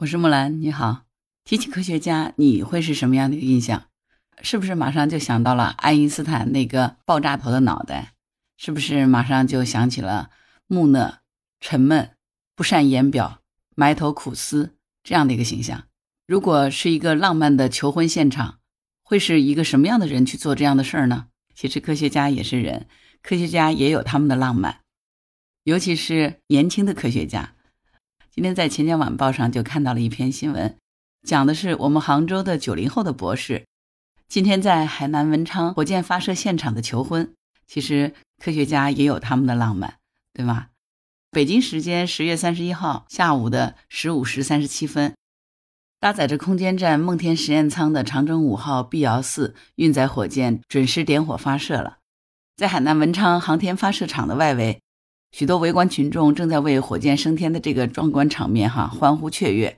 [0.00, 1.02] 我是木兰，你好。
[1.44, 3.88] 提起科学家，你会是什么样的一个印象？
[4.40, 8.14] 是不是马上就想到了爱因斯坦那个爆炸头的脑袋？
[8.56, 10.30] 是不是马上就想起了
[10.66, 11.20] 木讷、
[11.60, 12.12] 沉闷、
[12.56, 13.42] 不善言表、
[13.74, 15.84] 埋头苦思这样的一个形象？
[16.26, 18.60] 如果是一个浪漫的求婚现场，
[19.02, 21.26] 会是一个什么样的人去做这样的事儿呢？
[21.54, 22.86] 其实科学家也是人，
[23.20, 24.80] 科学家也有他们的浪漫，
[25.64, 27.52] 尤其是年轻的科学家。
[28.40, 30.74] 今天在《钱江晚报》上就看到了一篇新闻，
[31.28, 33.66] 讲的是我们杭州的九零后的博士，
[34.28, 37.34] 今天在海南文昌火箭发射现场的求婚。
[37.66, 39.96] 其实科学家也有他们的浪漫，
[40.32, 40.68] 对吗？
[41.30, 45.14] 北京时间十月三十一号下午的十五时三十七分，
[46.00, 51.98] 搭载着空间站梦天实验舱的长征五号 B 遥四运载火箭准时点火发射了，
[52.56, 54.80] 在海南文昌航天发射场的外围。
[55.32, 59.76] 许多围观群众正在为火箭升天的这个壮观场面哈欢呼雀跃。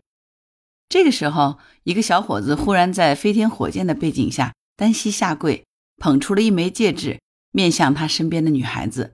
[0.88, 5.64] 这个时候，一个小伙子忽然在飞天火箭的背景下单膝下跪，
[5.96, 9.12] 捧出了一枚戒指，面向他身边的女孩子。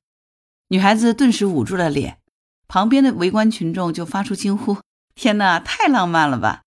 [0.69, 2.19] 女孩子顿时捂住了脸，
[2.67, 4.79] 旁边的围观群众就发出惊呼
[5.15, 6.63] ：“天哪，太浪漫了吧！”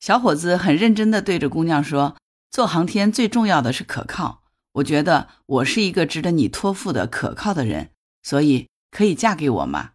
[0.00, 2.16] 小伙子很认真地对着姑娘说
[2.50, 4.42] ：“做航天最重要的是可靠，
[4.72, 7.90] 我觉得我是一个值得你托付的可靠的人，
[8.22, 9.90] 所以。”可以嫁给我吗？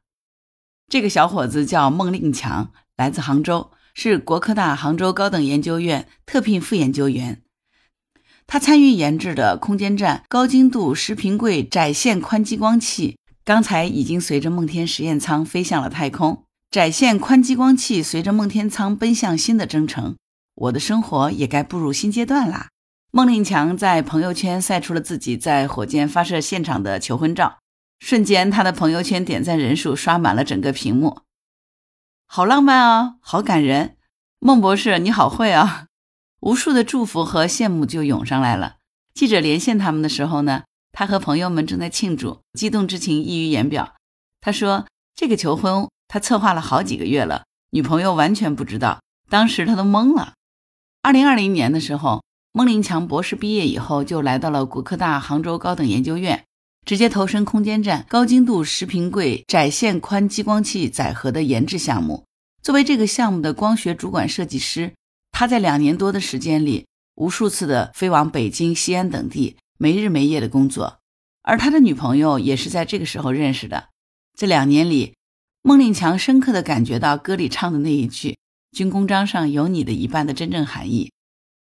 [0.90, 7.42] 这个小伙子叫孟令强，来自杭州，是国科大杭州高等研究院特聘副研究员。
[8.46, 16.44] 他参与研制的空间站高精度视频柜窄线宽激光器，刚才已经随着梦天实验舱飞向了太空。
[16.70, 20.18] 窄线宽激光器随着梦天舱奔向新的征程，
[20.56, 22.68] 我的生活也该步入新阶段啦。
[23.12, 27.60] 孟令强在朋友圈晒出了自己在火箭发射现场的求婚照。
[28.00, 31.22] 瞬间，他的朋友圈点赞人数刷满了整个屏幕，
[32.26, 33.98] 好浪漫啊，好感人！
[34.40, 35.88] 孟博士，你好会啊！
[36.40, 38.78] 无数的祝福和羡慕就涌上来了。
[39.14, 43.96] 记者连线他们的时候呢，他和朋友们正在庆祝，激动之情溢于言表。
[44.40, 50.36] 他说：“这个求婚他策划了好几个月了，女朋友完全不知道，当时他都懵了。”
[51.04, 56.46] 二零二零年的时候，孟令强博士毕业以后，就来到了国科大杭州高等研究院。
[56.90, 62.26] 直接投身空间站高精度视频柜窄线宽激光器载荷的研制项目。
[62.64, 64.96] 作为这个项目的光学主管设计师，
[65.32, 70.98] 他在两年多的时间里，无数次的飞往北京、西安等地，没日没夜的工作。
[71.44, 73.90] 而他的女朋友也是在这个时候认识的。
[74.36, 75.14] 这两年里，
[75.62, 78.40] 孟令强深刻的感觉到歌里唱的那一句
[78.76, 81.12] “军功章上有你的一半”的真正含义。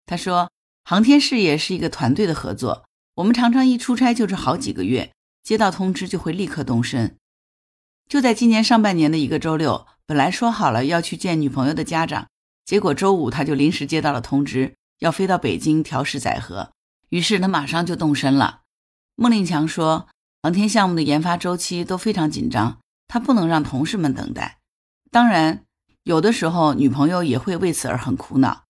[0.06, 0.52] 他说
[0.84, 2.84] ：“航天事业是一个团队的合作。”
[3.16, 7.16] 我们常常一出差就是好几个月，接到通知就会立刻动身。
[8.10, 12.28] 就在今年上半年的一个周六，本来说好了要去见女朋友的家长，
[12.66, 16.72] 结果周五他就临时接到了通知，要飞到北京调试载荷，
[17.08, 18.64] 于是他马上就动身了。
[19.16, 20.10] 孟令强说，
[20.44, 24.60] 航天项目的研发周期都非常紧张，他不能让同事们等待。
[25.10, 25.64] 当然，
[26.04, 28.66] 有的时候女朋友也会为此而很苦恼。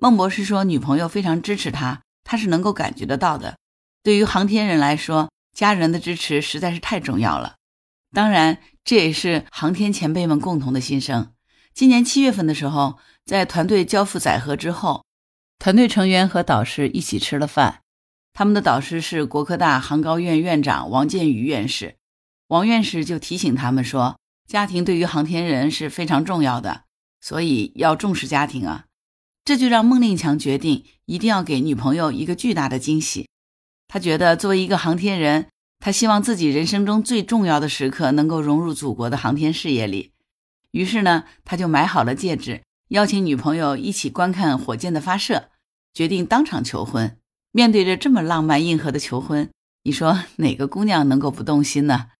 [0.00, 3.58] 孟博士说，女朋友非常支持他，他是能够感觉得到的。
[4.02, 7.56] 对于航天人来说，家人的支持实在是太重要了。
[8.12, 11.32] 当然，这也是航天前辈们共同的心声。
[11.72, 15.04] 今年七月份的时候，在团队交付载荷之后，
[15.58, 17.82] 团队成员和导师一起吃了饭。
[18.32, 21.96] 他们的导师是国科大航高院院长王建宇院士。
[22.48, 24.18] 王院士就提醒他们说，
[24.48, 26.82] 家庭对于航天人是非常重要的，
[27.20, 28.86] 所以要重视家庭啊。
[29.44, 33.28] 这就让孟令强决定一定要给女朋友一个巨大的惊喜。
[33.92, 35.48] 他觉得，作为一个航天人，
[35.80, 40.12] 他希望自己人生中最重要的时刻能够融入祖国的航天事业里。
[40.70, 45.48] 于是呢，他就买好了戒指，邀请女朋友一起观看火箭的发射，
[45.92, 47.16] 决定当场求婚。
[47.50, 49.50] 面对着这么浪漫硬核的求婚，
[49.82, 52.10] 你说哪个姑娘能够不动心呢？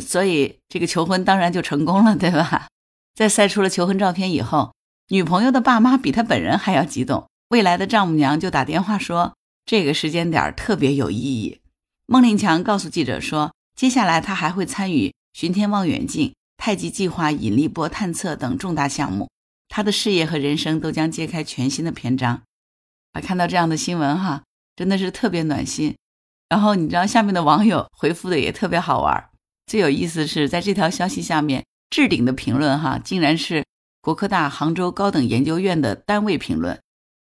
[0.00, 2.66] 所以这个求婚当然就成功了，对吧？
[3.14, 4.74] 在晒出了求婚照片以后，
[5.10, 9.34] 女朋友的爸妈比他本人还要激动，未来的丈母娘就打电话说。
[9.64, 11.60] 这个时间点特别有意义。
[12.06, 19.30] 孟令强告诉记者说，接下来他还会参与巡天望远镜、太极计划引力波探测等重大项目，
[19.68, 22.42] 他的事业和人生都将揭开全新的篇章。
[23.12, 24.42] 啊，看到这样的新闻哈，
[24.76, 25.94] 真的是特别暖心。
[26.48, 29.30] 然后你知道下面的网友回复的也特别好玩，
[29.66, 33.64] 最有意思是在这条消息下面置顶的评论哈，竟然是
[34.02, 36.78] 国科大杭州高等研究院的单位评论。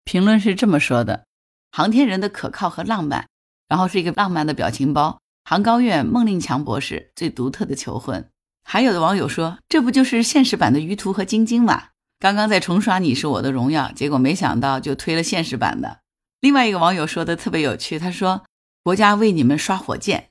[0.05, 1.25] 评论是这么说的。
[1.71, 3.27] 航天人的可靠和浪漫，
[3.69, 5.19] 然后是一个浪漫的表情包。
[5.45, 8.29] 杭高院孟令强博士最独特的求婚。
[8.65, 11.91] 还有的网友说，这不就是现实版的于途和晶晶吗？
[12.19, 16.01] 刚刚在重刷《你是我的荣耀》，结果没想到就推了现实版的。
[16.41, 18.45] 另外一个网友说的特别有趣，他说
[18.83, 20.31] ：“国家为你们刷火箭。”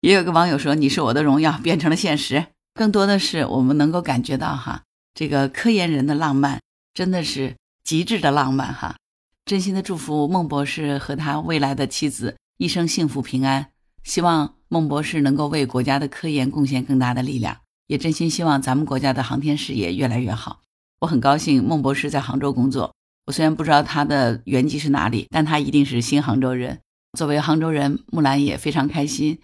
[0.00, 2.46] 也有个网友说：“你是我的荣耀”变成了现实。
[2.74, 4.82] 更多的是我们能够感觉到哈，
[5.14, 6.60] 这个科研人的浪漫
[6.92, 8.96] 真的是极致的浪漫哈。
[9.44, 13.72] 真心的祝福孟博士和他未来的妻子一生幸福平安。
[14.02, 20.60] 希望孟博士能够为国家的科研贡献更大的力量，也真心希望咱们国家的航天事业越来越好。
[21.00, 22.94] 我很高兴孟博士在杭州工作。
[23.26, 26.80] 我虽然不知道他的原籍是哪里，但他一定是新杭州人。
[27.18, 29.40] 作为杭州人，木兰也非常开心。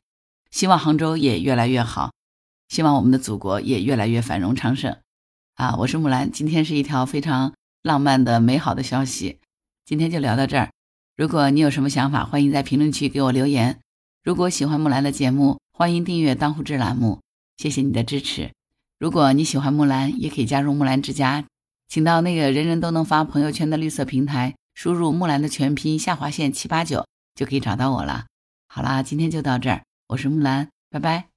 [0.50, 2.10] 希望杭州也越来越好，
[2.68, 4.96] 希望我们的祖国也越来越繁荣昌盛。
[5.56, 9.38] 啊，我是木兰，今天是一条非常浪漫的、美好的消息。
[9.90, 10.70] 今天就聊到这儿。
[11.16, 13.80] 如果你有什么想法，欢迎在评论区给我留言。
[14.22, 17.18] 如果喜欢木兰的节目，欢迎订阅当户知栏目。
[17.56, 18.52] 谢谢你的支持。
[19.00, 21.44] 如果你喜欢木兰，也可以加入木兰之家，
[21.88, 27.04] 请到那个人人都能发朋友圈的绿色平台，输入木兰的全拼下划线七八九，
[27.34, 28.26] 就可以找到我了。
[28.68, 31.29] 好啦，今天就到这儿，我是木兰，拜拜。